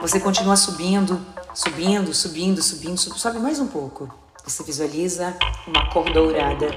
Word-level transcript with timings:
Você 0.00 0.18
continua 0.18 0.56
subindo, 0.56 1.20
subindo, 1.54 2.12
subindo, 2.14 2.62
subindo, 2.62 2.98
sobe 2.98 3.38
mais 3.38 3.60
um 3.60 3.66
pouco. 3.66 4.08
Você 4.44 4.64
visualiza 4.64 5.36
uma 5.66 5.90
cor 5.90 6.10
dourada, 6.10 6.68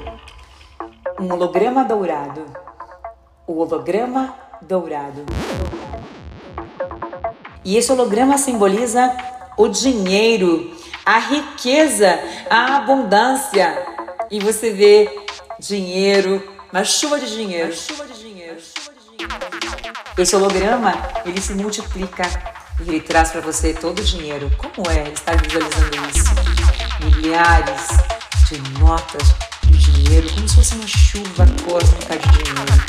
um 1.20 1.32
holograma 1.32 1.84
dourado. 1.84 2.46
O 3.48 3.60
holograma 3.60 4.36
dourado. 4.61 5.25
E 7.64 7.78
esse 7.78 7.92
holograma 7.92 8.38
simboliza 8.38 9.15
o 9.57 9.68
dinheiro, 9.68 10.75
a 11.06 11.20
riqueza, 11.20 12.20
a 12.50 12.78
abundância. 12.78 13.86
E 14.29 14.39
você 14.39 14.71
vê 14.71 15.25
dinheiro, 15.60 16.43
uma 16.71 16.84
chuva 16.84 17.20
de 17.20 17.34
dinheiro. 17.34 17.68
Uma 17.68 17.75
chuva 17.75 18.06
de. 18.06 18.13
Esse 20.18 20.36
holograma, 20.36 20.93
ele 21.25 21.41
se 21.41 21.54
multiplica 21.54 22.23
e 22.79 22.89
ele 22.89 23.01
traz 23.01 23.32
para 23.32 23.41
você 23.41 23.73
todo 23.73 23.99
o 23.99 24.04
dinheiro. 24.04 24.51
Como 24.57 24.89
é 24.89 25.09
estar 25.09 25.36
visualizando 25.41 25.96
isso? 26.09 26.33
Milhares 27.04 27.87
de 28.47 28.79
notas 28.79 29.36
de 29.63 29.91
dinheiro, 29.91 30.32
como 30.33 30.47
se 30.47 30.55
fosse 30.55 30.75
uma 30.75 30.87
chuva 30.87 31.46
cósmica 31.65 32.17
de 32.17 32.44
dinheiro. 32.44 32.83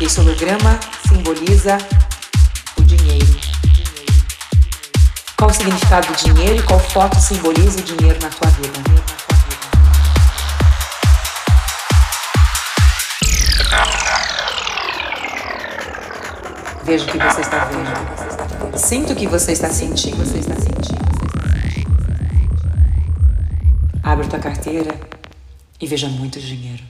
Esse 0.00 0.20
holograma 0.20 0.80
simboliza 1.06 1.78
o 2.78 2.82
dinheiro. 2.82 3.40
Qual 5.36 5.50
o 5.50 5.54
significado 5.54 6.06
do 6.08 6.16
dinheiro 6.16 6.56
e 6.56 6.62
qual 6.62 6.80
foto 6.80 7.20
simboliza 7.20 7.78
o 7.78 7.82
dinheiro 7.82 8.18
na 8.22 8.30
tua 8.30 8.50
vida? 8.50 9.31
Veja 16.84 17.04
o 17.04 17.08
que 17.08 17.18
você 17.18 17.40
está 17.40 17.64
vendo. 17.66 18.78
Sinta 18.78 19.12
o 19.12 19.16
que 19.16 19.26
você 19.26 19.52
está 19.52 19.70
sentindo. 19.70 20.16
Você 20.16 20.38
está 20.38 20.54
sentindo. 20.56 21.02
Abre 24.02 24.26
tua 24.26 24.40
carteira 24.40 24.92
e 25.80 25.86
veja 25.86 26.08
muito 26.08 26.40
dinheiro. 26.40 26.82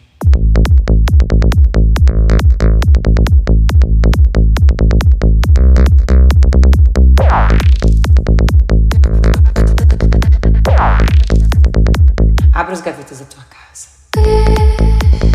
Abra 12.55 12.73
as 12.73 12.81
gavetas 12.81 13.19
da 13.19 13.25
tua 13.27 13.45
casa. 13.45 15.31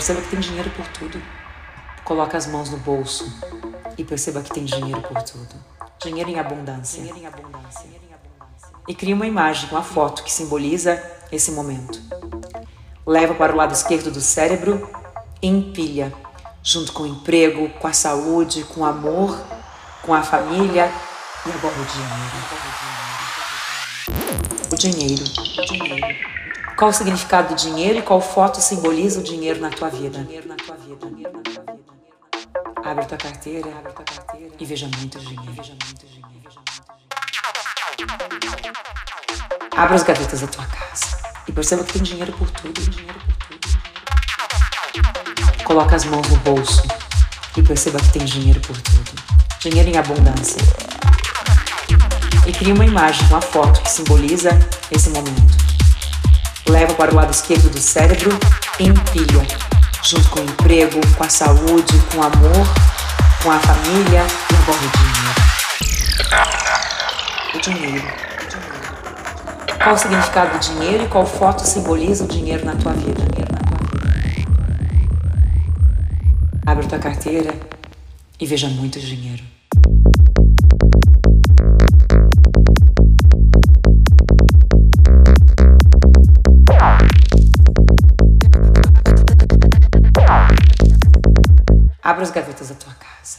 Perceba 0.00 0.22
que 0.22 0.28
tem 0.28 0.40
dinheiro 0.40 0.70
por 0.70 0.86
tudo. 0.86 1.22
Coloca 2.04 2.34
as 2.34 2.46
mãos 2.46 2.70
no 2.70 2.78
bolso 2.78 3.30
e 3.98 4.02
perceba 4.02 4.40
que 4.40 4.48
tem 4.50 4.64
dinheiro 4.64 5.02
por 5.02 5.22
tudo. 5.22 5.54
Dinheiro 6.02 6.30
em 6.30 6.38
abundância. 6.38 7.02
Dinheiro 7.02 7.18
em 7.18 7.26
abundância. 7.26 7.84
E 8.88 8.94
cria 8.94 9.14
uma 9.14 9.26
imagem, 9.26 9.68
uma 9.70 9.82
foto 9.82 10.24
que 10.24 10.32
simboliza 10.32 11.02
esse 11.30 11.52
momento. 11.52 12.00
Leva 13.06 13.34
para 13.34 13.52
o 13.52 13.56
lado 13.56 13.74
esquerdo 13.74 14.10
do 14.10 14.22
cérebro 14.22 14.90
e 15.42 15.48
empilha, 15.48 16.10
junto 16.62 16.94
com 16.94 17.02
o 17.02 17.06
emprego, 17.06 17.68
com 17.78 17.86
a 17.86 17.92
saúde, 17.92 18.64
com 18.64 18.80
o 18.80 18.86
amor, 18.86 19.38
com 20.00 20.14
a 20.14 20.22
família 20.22 20.90
e 21.44 21.50
agora 21.52 21.74
o 21.78 21.84
dinheiro. 21.84 22.30
O 24.72 24.76
dinheiro. 24.76 25.24
O 25.58 25.66
dinheiro. 25.66 26.39
Qual 26.80 26.90
o 26.90 26.94
significado 26.94 27.50
do 27.50 27.54
dinheiro 27.56 27.98
e 27.98 28.02
qual 28.02 28.22
foto 28.22 28.58
simboliza 28.58 29.20
o 29.20 29.22
dinheiro 29.22 29.60
na 29.60 29.68
tua 29.68 29.90
vida? 29.90 30.26
Abre 32.82 33.04
tua 33.04 33.18
carteira, 33.18 33.68
e 34.58 34.64
veja 34.64 34.88
muito 34.96 35.18
dinheiro. 35.18 35.76
Abra 39.76 39.94
as 39.94 40.02
gavetas 40.02 40.40
da 40.40 40.46
tua 40.46 40.64
casa 40.64 41.18
e 41.46 41.52
perceba 41.52 41.84
que 41.84 41.92
tem 41.92 42.02
dinheiro 42.02 42.32
por 42.32 42.50
tudo. 42.50 42.80
Coloca 45.64 45.96
as 45.96 46.06
mãos 46.06 46.26
no 46.30 46.36
bolso 46.38 46.82
e 47.58 47.62
perceba 47.62 47.98
que 47.98 48.10
tem 48.10 48.24
dinheiro 48.24 48.60
por 48.60 48.80
tudo. 48.80 49.12
Dinheiro 49.60 49.90
em 49.90 49.98
abundância. 49.98 50.62
E 52.46 52.52
cria 52.54 52.72
uma 52.72 52.86
imagem, 52.86 53.26
uma 53.26 53.42
foto 53.42 53.82
que 53.82 53.90
simboliza 53.90 54.58
esse 54.90 55.10
momento 55.10 55.69
leva 56.70 56.94
para 56.94 57.10
o 57.10 57.14
lado 57.14 57.32
esquerdo 57.32 57.68
do 57.68 57.80
cérebro 57.80 58.30
e 58.78 58.84
empilha, 58.84 59.46
junto 60.02 60.28
com 60.30 60.40
o 60.40 60.44
emprego, 60.44 61.00
com 61.16 61.24
a 61.24 61.28
saúde, 61.28 62.00
com 62.10 62.18
o 62.18 62.22
amor, 62.22 62.66
com 63.42 63.50
a 63.50 63.58
família 63.58 64.24
e 64.50 64.54
agora 64.54 64.78
o 64.78 64.90
dinheiro. 64.98 65.40
O 67.54 67.58
dinheiro. 67.58 68.08
Qual 69.82 69.94
o 69.94 69.98
significado 69.98 70.58
do 70.58 70.60
dinheiro 70.60 71.04
e 71.04 71.08
qual 71.08 71.26
foto 71.26 71.64
simboliza 71.64 72.24
o 72.24 72.28
dinheiro 72.28 72.64
na 72.64 72.76
tua 72.76 72.92
vida? 72.92 73.20
Abre 76.64 76.86
tua 76.86 76.98
carteira 76.98 77.52
e 78.38 78.46
veja 78.46 78.68
muito 78.68 79.00
dinheiro. 79.00 79.42
Abra 92.10 92.24
as 92.24 92.32
gavetas 92.32 92.70
da 92.70 92.74
tua 92.74 92.92
casa. 92.94 93.38